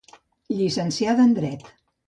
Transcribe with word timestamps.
Llicenciada 0.61 1.23
en 1.29 1.35
Dret. 1.41 1.71